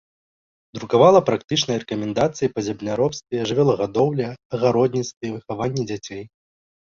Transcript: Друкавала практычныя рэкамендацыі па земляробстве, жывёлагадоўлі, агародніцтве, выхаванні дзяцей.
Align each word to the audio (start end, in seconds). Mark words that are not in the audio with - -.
Друкавала 0.77 1.19
практычныя 1.27 1.81
рэкамендацыі 1.83 2.49
па 2.55 2.59
земляробстве, 2.69 3.37
жывёлагадоўлі, 3.51 4.25
агародніцтве, 4.59 5.27
выхаванні 5.37 5.83
дзяцей. 5.93 6.23